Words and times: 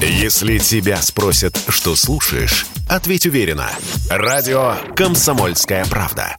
Если 0.00 0.58
тебя 0.58 1.00
спросят, 1.00 1.58
что 1.68 1.96
слушаешь, 1.96 2.66
ответь 2.86 3.26
уверенно. 3.26 3.70
Радио 4.10 4.74
«Комсомольская 4.94 5.86
правда». 5.86 6.36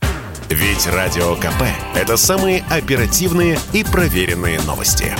Ведь 0.50 0.86
Радио 0.88 1.36
КП– 1.36 1.64
это 1.96 2.18
самые 2.18 2.64
оперативные 2.70 3.60
и 3.74 3.84
проверенные 3.84 4.62
новости. 4.62 5.14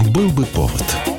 Был 0.00 0.28
бы 0.28 0.44
повод– 0.44 0.84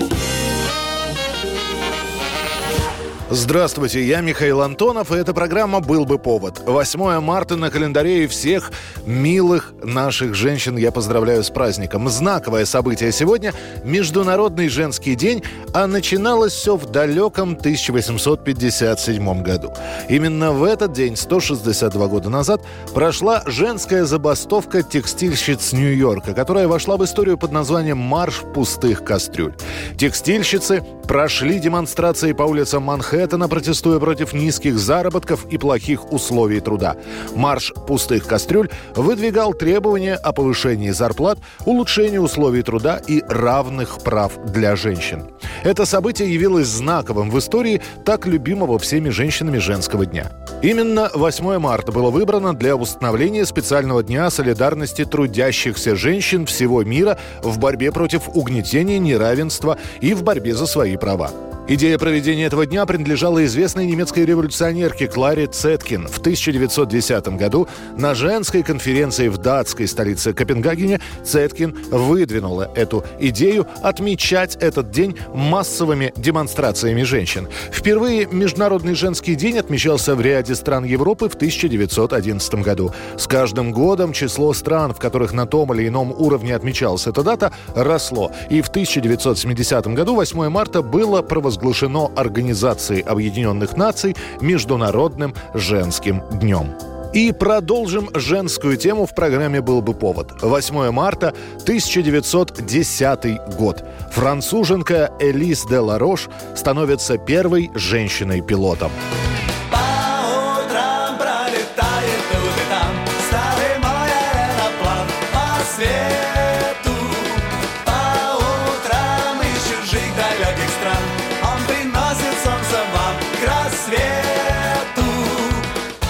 Здравствуйте, 3.29 4.01
я 4.05 4.21
Михаил 4.21 4.61
Антонов, 4.61 5.11
и 5.11 5.15
эта 5.15 5.33
программа 5.33 5.81
«Был 5.81 6.05
бы 6.05 6.17
повод». 6.17 6.61
8 6.65 7.19
марта 7.19 7.57
на 7.57 7.69
календаре 7.69 8.23
и 8.23 8.27
всех 8.27 8.71
милых 9.05 9.73
наших 9.83 10.33
женщин 10.33 10.77
я 10.77 10.93
поздравляю 10.93 11.43
с 11.43 11.49
праздником. 11.49 12.07
Знаковое 12.07 12.63
событие 12.63 13.11
сегодня– 13.11 13.53
Международный 13.83 14.69
женский 14.69 15.15
день, 15.15 15.43
а 15.73 15.87
начиналось 15.87 16.53
все 16.53 16.77
в 16.77 16.89
далеком 16.89 17.57
1857 17.59 19.43
году. 19.43 19.73
Именно 20.07 20.53
в 20.53 20.63
этот 20.63 20.93
день, 20.93 21.17
162 21.17 22.07
года 22.07 22.29
назад, 22.29 22.61
прошла 22.93 23.43
женская 23.45 24.05
забастовка 24.05 24.83
текстильщиц 24.83 25.73
Нью-Йорка, 25.73 26.33
которая 26.33 26.69
вошла 26.69 26.95
в 26.95 27.03
историю 27.03 27.37
под 27.37 27.51
названием 27.51 27.97
«Марш 27.97 28.43
пустых 28.53 29.03
кастрюль». 29.03 29.53
Текстильщицы 29.97 30.81
прошли 31.07 31.59
демонстрации 31.59 32.33
по 32.33 32.43
улицам 32.43 32.83
Манхэттена, 32.83 33.16
Манхэттена, 33.17 33.47
протестуя 33.47 33.99
против 33.99 34.33
низких 34.33 34.77
заработков 34.77 35.47
и 35.49 35.57
плохих 35.57 36.11
условий 36.11 36.59
труда. 36.59 36.97
Марш 37.35 37.73
пустых 37.87 38.27
кастрюль 38.27 38.69
выдвигал 38.95 39.55
требования 39.55 40.13
о 40.13 40.33
повышении 40.33 40.91
зарплат, 40.91 41.39
улучшении 41.65 42.19
условий 42.19 42.61
труда 42.61 43.01
и 43.07 43.23
равных 43.27 44.03
прав 44.03 44.33
для 44.45 44.75
женщин. 44.75 45.31
Это 45.63 45.87
событие 45.87 46.31
явилось 46.31 46.67
знаковым 46.67 47.31
в 47.31 47.39
истории 47.39 47.81
так 48.05 48.27
любимого 48.27 48.77
всеми 48.77 49.09
женщинами 49.09 49.57
женского 49.57 50.05
дня. 50.05 50.31
Именно 50.61 51.09
8 51.15 51.57
марта 51.57 51.91
было 51.91 52.11
выбрано 52.11 52.53
для 52.53 52.75
установления 52.75 53.47
специального 53.47 54.03
дня 54.03 54.29
солидарности 54.29 55.05
трудящихся 55.05 55.95
женщин 55.95 56.45
всего 56.45 56.83
мира 56.83 57.17
в 57.41 57.57
борьбе 57.57 57.91
против 57.91 58.29
угнетения, 58.35 58.99
неравенства 58.99 59.79
и 60.01 60.13
в 60.13 60.21
борьбе 60.21 60.53
за 60.53 60.67
свои 60.67 60.97
права. 60.97 61.31
Идея 61.69 61.97
проведения 61.97 62.45
этого 62.45 62.65
дня 62.65 62.85
принадлежала 62.85 63.43
известной 63.43 63.85
немецкой 63.85 64.23
революционерке 64.23 65.05
Кларе 65.05 65.47
Цеткин. 65.47 66.07
В 66.07 66.19
1910 66.19 67.27
году 67.35 67.67
на 67.97 68.15
женской 68.15 68.63
конференции 68.63 69.27
в 69.27 69.37
датской 69.37 69.85
столице 69.89 70.31
Копенгагене 70.31 71.01
Цеткин 71.25 71.77
выдвинула 71.91 72.71
эту 72.73 73.03
идею 73.19 73.67
отмечать 73.83 74.55
этот 74.55 74.91
день 74.91 75.17
массовыми 75.33 76.13
демонстрациями 76.15 77.03
женщин. 77.03 77.49
Впервые 77.73 78.27
Международный 78.31 78.95
женский 78.95 79.35
день 79.35 79.57
отмечался 79.57 80.15
в 80.15 80.21
ряде 80.21 80.55
стран 80.55 80.85
Европы 80.85 81.27
в 81.27 81.35
1911 81.35 82.63
году. 82.63 82.93
С 83.17 83.27
каждым 83.27 83.73
годом 83.73 84.13
число 84.13 84.53
стран, 84.53 84.93
в 84.93 84.99
которых 84.99 85.33
на 85.33 85.45
том 85.45 85.73
или 85.73 85.89
ином 85.89 86.13
уровне 86.13 86.55
отмечалась 86.55 87.07
эта 87.07 87.23
дата, 87.23 87.51
росло. 87.75 88.31
И 88.49 88.61
в 88.61 88.69
1970 88.69 89.87
году 89.87 90.15
8 90.15 90.47
марта 90.47 90.81
было 90.81 91.21
провозглашено 91.21 91.56
провозглашено 91.57 92.11
Организацией 92.15 93.01
Объединенных 93.01 93.75
Наций 93.77 94.15
Международным 94.41 95.33
женским 95.53 96.21
днем. 96.31 96.73
И 97.13 97.31
продолжим 97.31 98.09
женскую 98.13 98.77
тему 98.77 99.05
в 99.05 99.15
программе 99.15 99.61
«Был 99.61 99.81
бы 99.81 99.93
повод». 99.93 100.41
8 100.41 100.91
марта 100.91 101.33
1910 101.63 103.55
год. 103.57 103.83
Француженка 104.11 105.11
Элис 105.19 105.65
де 105.65 105.79
Ларош 105.79 106.27
становится 106.55 107.17
первой 107.17 107.71
женщиной-пилотом. 107.73 108.91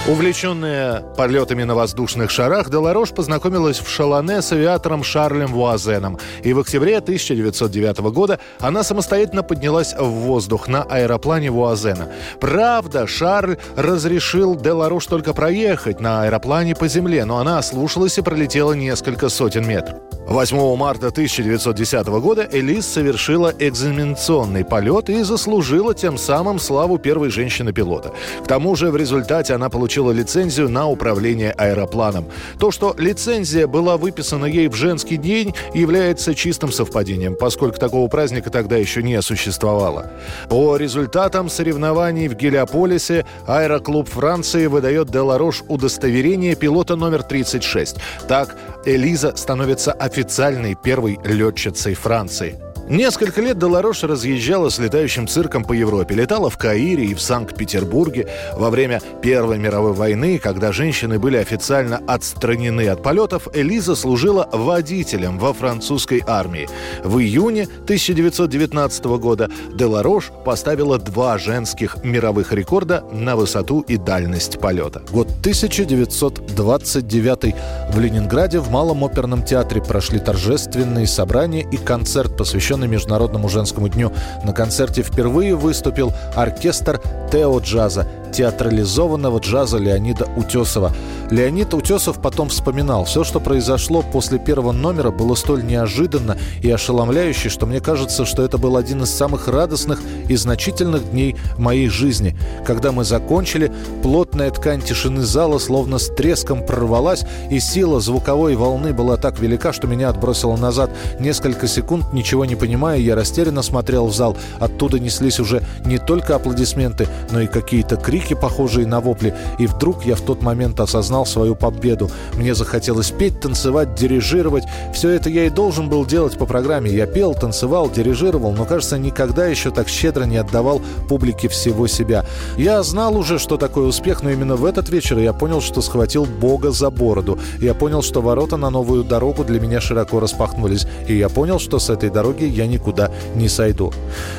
Увлеченная 0.08 1.02
полетами 1.18 1.64
на 1.64 1.74
воздушных 1.74 2.30
шарах, 2.30 2.70
Деларош 2.70 3.10
познакомилась 3.10 3.78
в 3.78 3.90
Шалане 3.90 4.40
с 4.40 4.50
авиатором 4.52 5.04
Шарлем 5.04 5.52
Вуазеном. 5.52 6.18
И 6.42 6.54
в 6.54 6.60
октябре 6.60 6.96
1909 6.96 7.98
года 7.98 8.40
она 8.58 8.82
самостоятельно 8.82 9.42
поднялась 9.42 9.92
в 9.92 10.06
воздух 10.06 10.66
на 10.66 10.82
аэроплане 10.82 11.50
Вуазена. 11.50 12.08
Правда, 12.40 13.06
Шарль 13.06 13.58
разрешил 13.76 14.56
Деларош 14.56 15.04
только 15.04 15.34
проехать 15.34 16.00
на 16.00 16.22
аэроплане 16.22 16.74
по 16.74 16.88
земле, 16.88 17.26
но 17.26 17.36
она 17.36 17.58
ослушалась 17.58 18.16
и 18.16 18.22
пролетела 18.22 18.72
несколько 18.72 19.28
сотен 19.28 19.68
метров. 19.68 19.98
8 20.28 20.76
марта 20.76 21.06
1910 21.08 22.06
года 22.06 22.46
Элис 22.52 22.86
совершила 22.86 23.52
экзаменационный 23.58 24.62
полет 24.62 25.08
и 25.08 25.22
заслужила 25.22 25.94
тем 25.94 26.18
самым 26.18 26.58
славу 26.58 26.98
первой 26.98 27.30
женщины-пилота. 27.30 28.12
К 28.44 28.46
тому 28.46 28.76
же 28.76 28.90
в 28.90 28.96
результате 28.96 29.54
она 29.54 29.70
получила 29.70 29.97
лицензию 30.12 30.68
на 30.68 30.88
управление 30.88 31.52
аэропланом. 31.52 32.26
То, 32.58 32.70
что 32.70 32.94
лицензия 32.98 33.66
была 33.66 33.96
выписана 33.96 34.46
ей 34.46 34.68
в 34.68 34.74
женский 34.74 35.16
день, 35.16 35.54
является 35.74 36.34
чистым 36.34 36.72
совпадением, 36.72 37.34
поскольку 37.34 37.78
такого 37.78 38.08
праздника 38.08 38.50
тогда 38.50 38.76
еще 38.76 39.02
не 39.02 39.20
существовало. 39.22 40.10
По 40.48 40.76
результатам 40.76 41.48
соревнований 41.48 42.28
в 42.28 42.34
Гелиополисе 42.34 43.26
аэроклуб 43.46 44.08
Франции 44.08 44.66
выдает 44.66 45.10
Деларош 45.10 45.62
удостоверение 45.68 46.54
пилота 46.54 46.96
номер 46.96 47.22
36. 47.22 47.96
Так, 48.28 48.56
Элиза 48.84 49.36
становится 49.36 49.92
официальной 49.92 50.74
первой 50.74 51.18
летчицей 51.24 51.94
Франции. 51.94 52.67
Несколько 52.90 53.40
лет 53.42 53.58
Долорош 53.58 54.04
разъезжала 54.04 54.70
с 54.70 54.78
летающим 54.78 55.28
цирком 55.28 55.62
по 55.62 55.74
Европе. 55.74 56.14
Летала 56.14 56.48
в 56.48 56.56
Каире 56.56 57.04
и 57.04 57.12
в 57.12 57.20
Санкт-Петербурге. 57.20 58.28
Во 58.56 58.70
время 58.70 59.02
Первой 59.20 59.58
мировой 59.58 59.92
войны, 59.92 60.38
когда 60.38 60.72
женщины 60.72 61.18
были 61.18 61.36
официально 61.36 62.00
отстранены 62.06 62.88
от 62.88 63.02
полетов, 63.02 63.46
Элиза 63.52 63.94
служила 63.94 64.48
водителем 64.50 65.38
во 65.38 65.52
французской 65.52 66.24
армии. 66.26 66.66
В 67.04 67.18
июне 67.18 67.64
1919 67.64 69.04
года 69.18 69.50
Деларош 69.74 70.30
поставила 70.46 70.98
два 70.98 71.36
женских 71.36 72.02
мировых 72.02 72.54
рекорда 72.54 73.04
на 73.12 73.36
высоту 73.36 73.82
и 73.82 73.98
дальность 73.98 74.60
полета. 74.60 75.02
Год 75.12 75.28
1929 75.40 77.54
в 77.92 78.00
Ленинграде 78.00 78.60
в 78.60 78.70
Малом 78.70 79.04
оперном 79.04 79.42
театре 79.42 79.82
прошли 79.82 80.18
торжественные 80.18 81.06
собрания 81.06 81.68
и 81.70 81.76
концерт, 81.76 82.34
посвященный 82.34 82.77
посвященный 82.78 82.88
Международному 82.88 83.48
женскому 83.48 83.88
дню. 83.88 84.12
На 84.44 84.52
концерте 84.52 85.02
впервые 85.02 85.54
выступил 85.54 86.12
оркестр 86.36 87.00
Тео 87.32 87.58
Джаза, 87.58 88.06
театрализованного 88.32 89.38
джаза 89.38 89.78
Леонида 89.78 90.26
Утесова. 90.36 90.92
Леонид 91.30 91.74
Утесов 91.74 92.22
потом 92.22 92.48
вспоминал, 92.48 93.04
все, 93.04 93.22
что 93.22 93.38
произошло 93.38 94.00
после 94.00 94.38
первого 94.38 94.72
номера, 94.72 95.10
было 95.10 95.34
столь 95.34 95.62
неожиданно 95.62 96.38
и 96.62 96.70
ошеломляюще, 96.70 97.50
что 97.50 97.66
мне 97.66 97.80
кажется, 97.80 98.24
что 98.24 98.42
это 98.42 98.56
был 98.56 98.78
один 98.78 99.02
из 99.02 99.10
самых 99.10 99.46
радостных 99.46 100.00
и 100.28 100.36
значительных 100.36 101.10
дней 101.10 101.36
моей 101.58 101.88
жизни. 101.88 102.34
Когда 102.64 102.92
мы 102.92 103.04
закончили, 103.04 103.70
плотная 104.02 104.50
ткань 104.50 104.80
тишины 104.80 105.20
зала 105.20 105.58
словно 105.58 105.98
с 105.98 106.08
треском 106.08 106.64
прорвалась, 106.64 107.24
и 107.50 107.60
сила 107.60 108.00
звуковой 108.00 108.54
волны 108.56 108.94
была 108.94 109.18
так 109.18 109.38
велика, 109.38 109.74
что 109.74 109.86
меня 109.86 110.08
отбросило 110.08 110.56
назад. 110.56 110.90
Несколько 111.20 111.68
секунд, 111.68 112.10
ничего 112.14 112.46
не 112.46 112.56
понимая, 112.56 112.98
я 112.98 113.14
растерянно 113.14 113.60
смотрел 113.60 114.06
в 114.06 114.14
зал. 114.14 114.38
Оттуда 114.60 114.98
неслись 114.98 115.40
уже 115.40 115.62
не 115.84 115.98
только 115.98 116.36
аплодисменты, 116.36 117.06
но 117.30 117.42
и 117.42 117.46
какие-то 117.46 117.96
крики, 117.96 118.32
похожие 118.32 118.86
на 118.86 119.00
вопли. 119.00 119.34
И 119.58 119.66
вдруг 119.66 120.06
я 120.06 120.14
в 120.14 120.22
тот 120.22 120.40
момент 120.40 120.80
осознал 120.80 121.17
свою 121.26 121.54
победу. 121.54 122.10
Мне 122.34 122.54
захотелось 122.54 123.10
петь, 123.10 123.40
танцевать, 123.40 123.94
дирижировать. 123.94 124.64
Все 124.92 125.10
это 125.10 125.30
я 125.30 125.44
и 125.44 125.50
должен 125.50 125.88
был 125.88 126.06
делать 126.06 126.36
по 126.38 126.46
программе. 126.46 126.90
Я 126.90 127.06
пел, 127.06 127.34
танцевал, 127.34 127.90
дирижировал, 127.90 128.52
но, 128.52 128.64
кажется, 128.64 128.98
никогда 128.98 129.46
еще 129.46 129.70
так 129.70 129.88
щедро 129.88 130.24
не 130.24 130.38
отдавал 130.38 130.80
публике 131.08 131.48
всего 131.48 131.86
себя. 131.86 132.24
Я 132.56 132.82
знал 132.82 133.16
уже, 133.16 133.38
что 133.38 133.56
такое 133.56 133.86
успех, 133.86 134.22
но 134.22 134.30
именно 134.30 134.56
в 134.56 134.64
этот 134.64 134.88
вечер 134.88 135.18
я 135.18 135.32
понял, 135.32 135.60
что 135.60 135.80
схватил 135.80 136.24
Бога 136.24 136.70
за 136.70 136.90
бороду. 136.90 137.38
Я 137.60 137.74
понял, 137.74 138.02
что 138.02 138.20
ворота 138.20 138.56
на 138.56 138.70
новую 138.70 139.04
дорогу 139.04 139.44
для 139.44 139.60
меня 139.60 139.80
широко 139.80 140.18
распахнулись. 140.18 140.86
И 141.06 141.16
я 141.16 141.28
понял, 141.28 141.58
что 141.58 141.78
с 141.78 141.90
этой 141.90 142.10
дороги 142.10 142.44
я 142.44 142.66
никуда 142.66 143.10
не 143.34 143.48
сойду. 143.48 143.92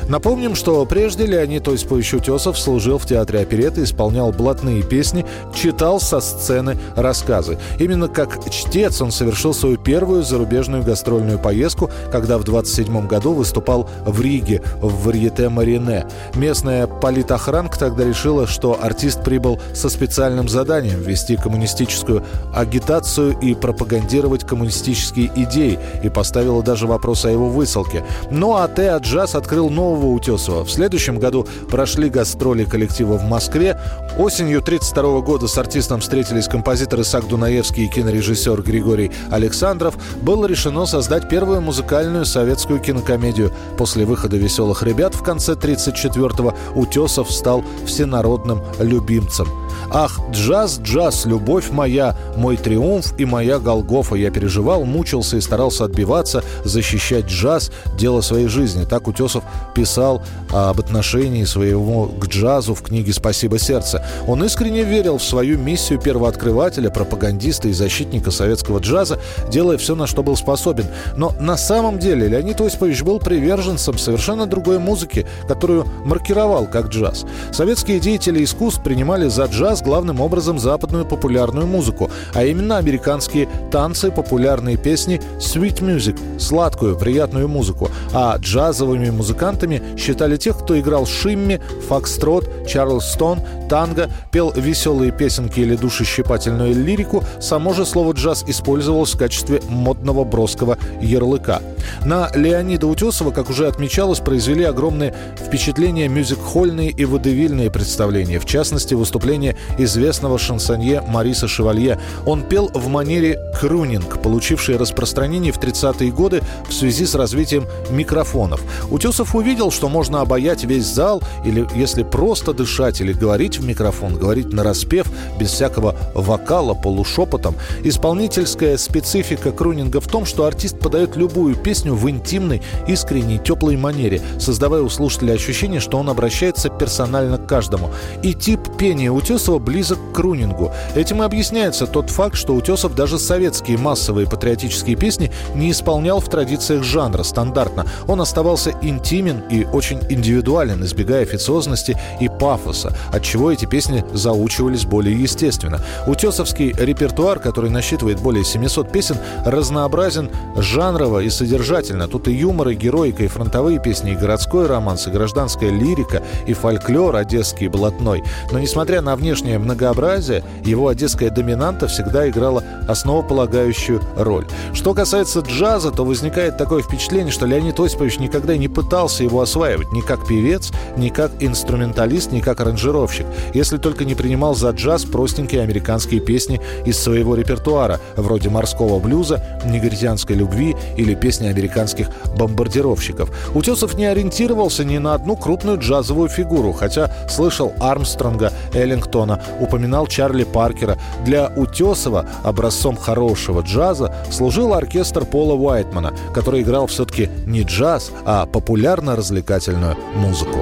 Напомним, 0.07 0.55
что 0.55 0.85
прежде 0.85 1.25
Леонид 1.25 1.67
Осипович 1.67 2.15
Утесов 2.15 2.57
служил 2.57 2.97
в 2.97 3.05
театре 3.05 3.39
оперет 3.39 3.59
куплеты, 3.59 3.83
исполнял 3.83 4.31
блатные 4.31 4.81
песни, 4.83 5.25
читал 5.53 5.99
со 5.99 6.21
сцены 6.21 6.69
рассказы. 6.95 7.57
Именно 7.80 8.07
как 8.07 8.50
чтец 8.50 9.01
он 9.01 9.12
совершил 9.12 9.54
свою 9.54 9.77
первую 9.77 10.24
зарубежную 10.24 10.83
гастрольную 10.83 11.39
поездку, 11.39 11.89
когда 12.12 12.38
в 12.38 12.44
27 12.44 13.07
году 13.07 13.33
выступал 13.33 13.89
в 14.06 14.21
Риге 14.21 14.62
в 14.81 15.06
Варьете 15.06 15.50
Марине. 15.50 16.06
Местная 16.36 16.88
политохранка 16.88 17.77
тогда 17.77 18.06
решила, 18.06 18.48
что 18.48 18.77
артист 18.81 19.24
прибыл 19.24 19.60
со 19.74 19.89
специальным 19.89 20.50
заданием 20.50 21.01
вести 21.01 21.36
коммунистическую 21.36 22.24
агитацию 22.54 23.38
и 23.39 23.54
пропагандировать 23.54 24.45
коммунистические 24.45 25.31
идеи 25.36 25.80
и 26.04 26.10
поставила 26.10 26.63
даже 26.63 26.88
вопрос 26.88 27.25
о 27.25 27.31
его 27.31 27.50
высылке. 27.50 28.04
Ну 28.31 28.56
а 28.56 28.68
Теа 28.68 28.98
Джаз 28.98 29.36
открыл 29.36 29.69
нового 29.69 30.07
Утесова. 30.07 30.63
В 30.63 30.72
следующем 30.72 31.19
году 31.19 31.48
прошли 31.69 32.10
гастроли 32.10 32.63
коллектива 32.63 33.18
в 33.18 33.24
Москве. 33.24 33.80
Осенью 34.18 34.60
1932 34.60 35.22
года 35.22 35.48
с 35.48 35.57
артистом 35.57 36.01
встретились 36.01 36.48
композитор 36.59 37.00
Исаак 37.00 37.25
Дунаевский 37.25 37.85
и 37.85 37.88
кинорежиссер 37.88 38.61
Григорий 38.63 39.11
Александров. 39.31 39.95
Было 40.21 40.45
решено 40.45 40.85
создать 40.85 41.29
первую 41.29 41.61
музыкальную 41.61 42.25
советскую 42.25 42.81
кинокомедию. 42.81 43.53
После 43.77 44.03
выхода 44.03 44.35
«Веселых 44.35 44.83
ребят» 44.83 45.15
в 45.15 45.23
конце 45.23 45.53
1934-го 45.53 46.53
Утесов 46.75 47.31
стал 47.31 47.63
всенародным 47.85 48.61
любимцем. 48.77 49.47
Ах, 49.91 50.19
джаз, 50.31 50.79
джаз, 50.81 51.25
любовь 51.25 51.69
моя, 51.71 52.15
мой 52.35 52.57
триумф 52.57 53.13
и 53.17 53.25
моя 53.25 53.59
Голгофа. 53.59 54.15
Я 54.15 54.31
переживал, 54.31 54.85
мучился 54.85 55.37
и 55.37 55.41
старался 55.41 55.85
отбиваться, 55.85 56.43
защищать 56.63 57.25
джаз, 57.25 57.71
дело 57.97 58.21
своей 58.21 58.47
жизни. 58.47 58.85
Так 58.85 59.07
Утесов 59.07 59.43
писал 59.73 60.21
об 60.51 60.79
отношении 60.79 61.43
своего 61.45 62.05
к 62.05 62.27
джазу 62.27 62.73
в 62.75 62.81
книге 62.81 63.13
«Спасибо, 63.13 63.57
сердце». 63.57 64.05
Он 64.27 64.43
искренне 64.43 64.83
верил 64.83 65.17
в 65.17 65.23
свою 65.23 65.57
миссию 65.57 65.99
первооткрывателя, 65.99 66.89
пропагандиста 66.89 67.67
и 67.67 67.73
защитника 67.73 68.31
советского 68.31 68.79
джаза, 68.79 69.19
делая 69.49 69.77
все, 69.77 69.95
на 69.95 70.07
что 70.07 70.23
был 70.23 70.35
способен. 70.35 70.85
Но 71.15 71.33
на 71.39 71.57
самом 71.57 71.99
деле 71.99 72.27
Леонид 72.27 72.61
Осипович 72.61 73.03
был 73.03 73.19
приверженцем 73.19 73.97
совершенно 73.97 74.45
другой 74.45 74.79
музыки, 74.79 75.25
которую 75.47 75.85
маркировал 76.05 76.67
как 76.67 76.87
джаз. 76.87 77.25
Советские 77.51 77.99
деятели 77.99 78.43
искусств 78.43 78.83
принимали 78.83 79.27
за 79.27 79.45
джаз 79.45 79.69
джаз 79.69 79.83
главным 79.83 80.19
образом 80.19 80.57
западную 80.57 81.06
популярную 81.06 81.68
музыку, 81.68 82.10
а 82.33 82.44
именно 82.44 82.77
американские 82.77 83.48
танцы, 83.71 84.10
популярные 84.10 84.77
песни 84.77 85.21
sweet 85.38 85.80
music, 85.80 86.18
сладкую, 86.39 86.98
приятную 86.98 87.48
музыку. 87.48 87.92
А 88.12 88.36
джазовыми 88.38 89.12
музыкантами 89.12 89.83
считали 89.95 90.38
тех, 90.38 90.57
кто 90.57 90.80
играл 90.80 91.06
шимми, 91.06 91.62
фокстрот, 91.88 92.68
чарльстон, 92.68 93.42
танго, 93.69 94.10
пел 94.31 94.51
веселые 94.56 95.12
песенки 95.12 95.60
или 95.60 95.75
душещипательную 95.75 96.74
лирику, 96.74 97.24
само 97.39 97.74
же 97.74 97.86
слово 97.86 98.13
«джаз» 98.13 98.44
использовалось 98.48 99.13
в 99.13 99.19
качестве 99.19 99.62
модного 99.69 100.24
броского 100.24 100.80
ярлыка. 101.00 101.62
На 102.04 102.31
Леонида 102.33 102.88
Утесова, 102.88 103.31
как 103.31 103.50
уже 103.50 103.68
отмечалось, 103.68 104.19
произвели 104.19 104.63
огромное 104.63 105.13
впечатление 105.38 106.07
мюзик-хольные 106.07 106.89
и 106.89 107.06
водевильные 107.06 107.69
представления, 107.69 108.39
в 108.39 108.45
частности, 108.45 108.95
выступление 108.95 109.56
известного 109.77 110.38
шансонье 110.38 111.01
Мариса 111.07 111.47
Шевалье. 111.47 112.00
Он 112.25 112.44
пел 112.44 112.69
в 112.73 112.88
манере 112.88 113.39
крунинг, 113.59 114.21
получивший 114.21 114.77
распространение 114.77 115.51
в 115.51 115.59
30-е 115.59 116.11
годы 116.11 116.41
в 116.67 116.73
связи 116.73 117.06
с 117.06 117.15
развитием 117.15 117.65
микрофонов. 117.89 118.61
Утесов 118.89 119.35
увидел, 119.35 119.71
что 119.71 119.89
можно 119.89 120.21
обаять 120.21 120.63
весь 120.63 120.85
зал, 120.85 121.21
или 121.45 121.67
если 121.75 122.03
просто 122.03 122.53
дышать 122.53 123.01
или 123.01 123.13
говорить 123.13 123.59
в 123.59 123.65
микрофон, 123.65 124.17
говорить 124.17 124.51
на 124.53 124.63
распев, 124.63 125.07
без 125.39 125.51
всякого 125.51 125.95
вокала, 126.13 126.73
полушепотом. 126.73 127.55
Исполнительская 127.83 128.77
специфика 128.77 129.51
крунинга 129.51 130.00
в 130.00 130.07
том, 130.07 130.25
что 130.25 130.45
артист 130.45 130.79
подает 130.79 131.15
любую 131.15 131.55
песню 131.55 131.95
в 131.95 132.09
интимной, 132.09 132.62
искренней, 132.88 133.39
теплой 133.39 133.77
манере, 133.77 134.21
создавая 134.39 134.81
у 134.81 134.89
слушателя 134.89 135.33
ощущение, 135.33 135.79
что 135.79 135.97
он 135.97 136.09
обращается 136.09 136.69
персонально 136.69 137.38
к 137.38 137.47
каждому. 137.47 137.89
И 138.23 138.33
тип 138.33 138.59
пения 138.77 139.12
Утесова 139.12 139.49
близок 139.57 139.98
к 140.12 140.16
крунингу. 140.16 140.72
Этим 140.96 141.24
и 141.24 141.25
объясняется 141.25 141.88
тот 141.88 142.10
факт, 142.10 142.36
что 142.36 142.54
Утесов 142.54 142.94
даже 142.94 143.18
советские 143.18 143.78
массовые 143.78 144.28
патриотические 144.28 144.96
песни 144.96 145.31
не 145.56 145.72
исполнял 145.72 146.19
в 146.19 146.30
традициях 146.30 146.84
жанра 146.84 147.24
стандартно. 147.24 147.86
Он 148.07 148.22
оставался 148.22 148.74
интимен 148.81 149.44
и 149.50 149.66
очень 149.66 150.01
индивидуален, 150.10 150.84
избегая 150.84 151.24
официозности 151.24 151.98
и 152.19 152.28
пафоса, 152.28 152.96
от 153.12 153.24
чего 153.24 153.51
эти 153.51 153.66
песни 153.66 154.04
заучивались 154.13 154.86
более 154.86 155.19
естественно. 155.19 155.80
Утесовский 156.06 156.74
репертуар, 156.74 157.40
который 157.40 157.69
насчитывает 157.69 158.19
более 158.19 158.44
700 158.44 158.92
песен, 158.92 159.18
разнообразен 159.46 160.30
жанрово 160.57 161.19
и 161.19 161.30
содержательно. 161.30 162.07
Тут 162.07 162.28
и 162.28 162.34
юмор, 162.34 162.69
и 162.69 162.75
героика, 162.75 163.24
и 163.24 163.28
фронтовые 163.28 163.80
песни, 163.80 164.12
и 164.12 164.16
городской 164.16 164.68
романс, 164.68 165.07
и 165.07 165.12
гражданская 165.12 165.69
лирика, 165.69 166.22
и 166.48 166.54
фольклор 166.54 167.16
одесский 167.16 167.68
блатной. 167.68 168.24
Но 168.51 168.60
несмотря 168.60 169.01
на 169.01 169.16
внешнее 169.39 169.57
многообразие, 169.57 170.44
его 170.65 170.89
одесская 170.89 171.30
доминанта 171.30 171.88
всегда 171.88 172.27
играла 172.27 172.62
основополагающую 172.89 174.01
роль. 174.18 174.45
Что 174.74 174.94
касается 174.94 175.39
джаза, 175.39 175.91
то 175.91 176.03
возникает 176.03 176.57
такое 176.57 176.83
впечатление, 176.83 177.31
что 177.31 177.45
Леонид 177.45 177.80
Осипович 177.80 178.19
никогда 178.19 178.57
не 178.57 178.68
пытался 178.68 179.24
его 179.24 179.39
осваивать 179.39 179.94
ни 179.94 180.01
как 180.01 180.27
певец, 180.27 180.71
ни 180.97 181.07
как 181.07 181.31
инструменталист, 181.39 182.33
ни 182.33 182.41
как 182.41 182.59
аранжировщик, 182.59 183.25
если 183.53 183.77
только 183.77 184.03
не 184.03 184.13
принимал 184.13 184.56
за 184.56 184.71
джаз 184.71 185.06
простенькие 185.06 185.62
американские 185.62 186.19
песни 186.19 186.59
из 186.86 187.00
своего 187.00 187.36
репертуара, 187.36 188.01
вроде 188.18 188.50
морского 188.50 189.00
блюза, 189.00 189.41
негритянской 189.65 190.36
любви 190.36 190.75
или 190.97 191.15
песни 191.15 191.47
американских 191.47 192.09
бомбардировщиков. 192.38 193.30
Утесов 193.56 193.94
не 193.94 194.06
ориентировался 194.06 194.83
ни 194.83 194.97
на 194.97 195.13
одну 195.13 195.38
крупную 195.38 195.80
джазовую 195.80 196.27
фигуру, 196.27 196.74
хотя 196.74 197.09
слышал 197.30 197.74
Армстронга, 197.80 198.51
Эллингтона, 198.74 199.19
упоминал 199.60 200.07
Чарли 200.07 200.44
Паркера. 200.44 200.98
Для 201.25 201.51
Утесова 201.56 202.25
образцом 202.44 202.95
хорошего 202.95 203.62
джаза 203.62 204.13
служил 204.31 204.74
оркестр 204.74 205.25
Пола 205.25 205.54
Уайтмана, 205.54 206.13
который 206.33 206.62
играл 206.62 206.88
все-таки 206.88 207.30
не 207.45 207.63
джаз, 207.63 208.12
а 208.25 208.45
популярно-развлекательную 208.45 209.98
музыку. 210.16 210.60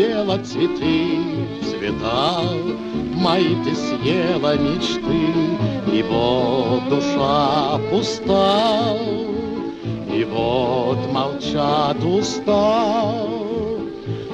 Съела 0.00 0.38
цветы, 0.38 1.18
цвета, 1.62 2.40
Мои 3.14 3.54
ты 3.64 3.74
съела 3.74 4.56
мечты, 4.56 5.22
И 5.92 6.02
вот 6.02 6.88
душа 6.88 7.78
пуста, 7.90 8.96
И 10.10 10.24
вот 10.24 10.98
молчат 11.12 12.02
уста. 12.02 13.49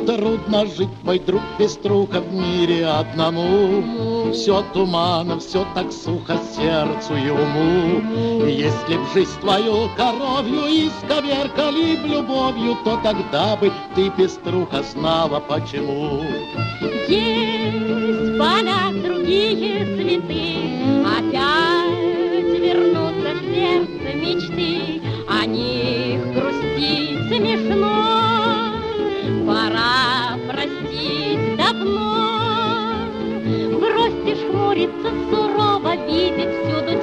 Трудно 0.06 0.66
жить, 0.66 0.88
мой 1.02 1.18
друг 1.18 1.42
Пеструха, 1.58 2.20
в 2.20 2.32
мире 2.32 2.86
одному. 2.86 4.30
Все 4.32 4.62
туманно, 4.72 5.40
все 5.40 5.66
так 5.74 5.92
сухо 5.92 6.38
сердцу 6.54 7.16
и 7.16 7.30
уму. 7.30 8.46
Если 8.46 8.96
б 8.96 9.00
жизнь 9.14 9.40
твою 9.40 9.88
коровью 9.96 10.66
исковеркали 10.86 11.96
б 11.96 12.06
любовью, 12.06 12.76
то 12.84 13.00
тогда 13.02 13.56
бы 13.56 13.72
ты, 13.96 14.10
Пеструха, 14.10 14.82
знала 14.82 15.40
почему. 15.40 16.22
Есть 17.08 18.38
поля 18.38 18.92
другие 19.02 19.84
цветы, 19.96 20.55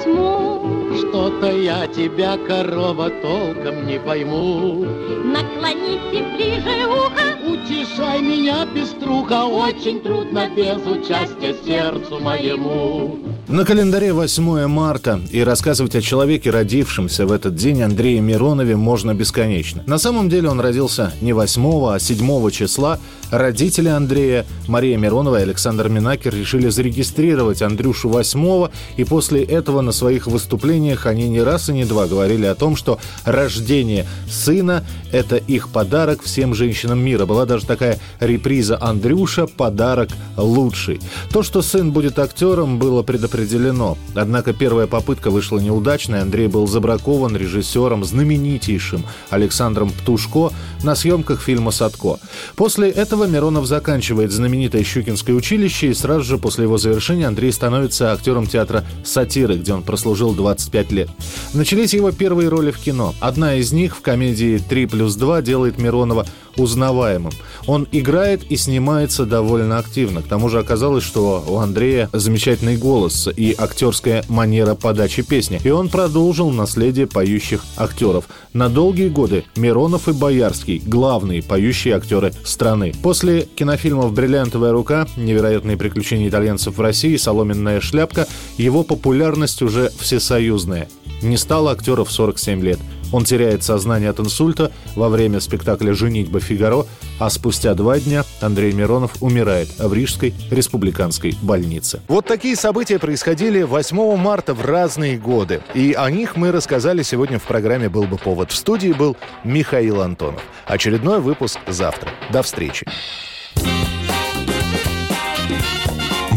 тьму. 0.04 0.62
Что-то 0.98 1.52
я 1.52 1.88
тебя, 1.88 2.38
корова, 2.38 3.10
толком 3.10 3.88
не 3.88 4.00
пойму. 4.00 4.86
Наклоните 5.24 6.24
ближе 6.36 6.88
ухо. 6.88 7.24
Утешай 7.46 8.22
меня, 8.22 8.66
пеструха, 8.74 9.46
очень 9.46 10.02
трудно 10.02 10.50
без 10.56 10.86
участия 10.86 11.56
сердцу 11.66 12.20
моему. 12.20 13.18
На 13.54 13.66
календаре 13.66 14.14
8 14.14 14.66
марта, 14.66 15.22
и 15.30 15.44
рассказывать 15.44 15.96
о 15.96 16.02
человеке, 16.02 16.50
родившемся 16.50 17.28
в 17.28 17.32
этот 17.32 17.54
день, 17.54 17.84
Андрее 17.84 18.20
Миронове, 18.20 18.76
можно 18.76 19.14
бесконечно. 19.14 19.84
На 19.86 20.00
самом 20.00 20.28
деле 20.28 20.50
он 20.50 20.60
родился 20.60 21.14
не 21.22 21.34
8, 21.34 21.94
а 21.94 22.00
7 22.00 22.50
числа. 22.50 22.98
Родители 23.30 23.90
Андрея, 23.90 24.48
Мария 24.68 24.98
Миронова 24.98 25.40
и 25.40 25.44
Александр 25.44 25.88
Минакер, 25.88 26.34
решили 26.34 26.70
зарегистрировать 26.70 27.62
Андрюшу 27.62 28.10
8 28.10 28.70
и 28.98 29.04
после 29.04 29.44
этого 29.44 29.82
на 29.82 29.92
своих 29.92 30.26
выступлениях 30.26 31.06
они 31.06 31.30
не 31.30 31.42
раз 31.42 31.70
и 31.70 31.74
не 31.74 31.86
два 31.86 32.08
говорили 32.08 32.48
о 32.48 32.56
том, 32.56 32.76
что 32.76 33.00
рождение 33.24 34.08
сына– 34.32 34.84
это 35.12 35.36
их 35.36 35.70
подарок 35.70 36.24
всем 36.24 36.56
женщинам 36.56 37.00
мира. 37.04 37.28
Была 37.28 37.46
даже 37.46 37.68
такая 37.68 38.00
реприза 38.20 38.80
«Андрюша. 38.82 39.46
Подарок 39.46 40.10
лучший». 40.38 41.00
То, 41.32 41.44
что 41.44 41.62
сын 41.62 41.92
будет 41.92 42.18
актером, 42.18 42.80
было 42.80 43.04
предопределено 43.04 43.43
определено. 43.44 43.98
Однако 44.16 44.54
первая 44.54 44.88
попытка 44.88 45.30
вышла 45.30 45.60
неудачной. 45.60 46.22
Андрей 46.22 46.48
был 46.48 46.68
забракован 46.68 47.36
режиссером, 47.36 48.04
знаменитейшим 48.04 49.06
Александром 49.30 49.92
Птушко 49.92 50.52
на 50.84 50.96
съемках 50.96 51.42
фильма 51.42 51.72
«Садко». 51.72 52.20
После 52.56 52.90
этого 52.90 53.26
Миронов 53.26 53.66
заканчивает 53.66 54.32
знаменитое 54.32 54.84
Щукинское 54.84 55.36
училище, 55.36 55.88
и 55.88 55.94
сразу 55.94 56.24
же 56.24 56.38
после 56.38 56.64
его 56.64 56.78
завершения 56.78 57.28
Андрей 57.28 57.52
становится 57.52 58.14
актером 58.14 58.48
театра 58.48 58.86
«Сатиры», 59.04 59.56
где 59.56 59.74
он 59.74 59.84
прослужил 59.84 60.34
25 60.34 60.92
лет. 60.92 61.10
Начались 61.54 61.94
его 61.94 62.12
первые 62.12 62.50
роли 62.50 62.72
в 62.72 62.80
кино. 62.80 63.14
Одна 63.20 63.56
из 63.56 63.72
них 63.74 63.98
в 63.98 64.02
комедии 64.02 64.62
«3 64.70 64.88
плюс 64.88 65.18
2» 65.18 65.42
делает 65.42 65.78
Миронова 65.78 66.26
узнаваемым. 66.58 67.32
Он 67.68 67.88
играет 67.92 68.44
и 68.52 68.58
снимается 68.58 69.26
довольно 69.26 69.78
активно. 69.78 70.22
К 70.22 70.28
тому 70.28 70.50
же 70.50 70.60
оказалось, 70.60 71.04
что 71.04 71.44
у 71.48 71.58
Андрея 71.58 72.10
замечательный 72.14 72.78
голос 72.78 73.28
и 73.36 73.56
актерская 73.58 74.24
манера 74.28 74.76
подачи 74.76 75.22
песни. 75.24 75.60
И 75.64 75.70
он 75.70 75.90
продолжил 75.90 76.50
наследие 76.52 77.08
поющих 77.08 77.64
актеров. 77.78 78.26
На 78.54 78.70
долгие 78.70 79.10
годы 79.10 79.46
Миронов 79.56 80.08
и 80.08 80.14
Боярский– 80.14 80.82
главные 80.86 81.42
поющие 81.42 81.96
актеры 81.96 82.34
страны. 82.44 82.94
После 83.02 83.44
кинофильмов 83.56 84.14
«Бриллиантовая 84.14 84.72
рука», 84.72 85.08
«Невероятные 85.18 85.78
приключения 85.78 86.30
итальянцев 86.30 86.78
в 86.78 86.82
России», 86.82 87.16
«Соломенная 87.18 87.82
шляпка» 87.82 88.28
его 88.58 88.84
популярность 88.84 89.62
уже 89.62 89.92
всесоюзная. 90.00 90.90
Не 91.22 91.38
стало 91.38 91.72
актера 91.72 92.04
в 92.04 92.12
47 92.12 92.62
лет– 92.62 92.80
он 93.14 93.24
теряет 93.24 93.64
сознание 93.64 94.10
от 94.10 94.20
инсульта 94.20 94.72
во 94.96 95.08
время 95.08 95.40
спектакля 95.40 95.94
«Женитьба 95.94 96.42
Фигаро», 96.42 96.86
а 97.20 97.30
спустя 97.30 97.74
два 97.76 98.00
дня 98.00 98.26
Андрей 98.42 98.74
Миронов 98.74 99.22
умирает 99.22 99.70
в 99.78 99.94
Рижской 99.94 100.34
республиканской 100.50 101.38
больнице. 101.42 102.02
Вот 102.10 102.26
такие 102.26 102.56
события 102.58 103.00
происходили 103.00 103.62
8 103.62 104.18
марта 104.18 104.54
в 104.54 104.66
разные 104.66 105.18
годы. 105.18 105.62
И 105.74 105.94
о 105.94 106.10
них 106.10 106.36
мы 106.36 106.52
рассказали 106.52 107.04
сегодня 107.04 107.40
в 107.40 107.44
программе 107.44 107.88
«Был 107.88 108.04
бы 108.04 108.18
повод». 108.18 108.52
В 108.52 108.56
студии 108.56 108.92
был 108.92 109.16
Михаил 109.44 110.02
Антонов. 110.02 110.42
Очередной 110.66 111.22
выпуск 111.22 111.60
завтра. 111.68 112.10
До 112.32 112.42
встречи. 112.42 112.86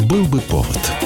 «Был 0.08 0.24
бы 0.26 0.40
повод» 0.40 1.05